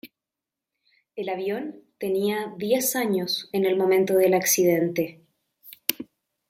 [1.15, 5.21] El avión tenía diez años en el momento del accidente.